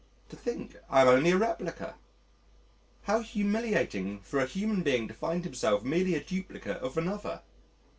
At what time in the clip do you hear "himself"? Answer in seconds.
5.43-5.83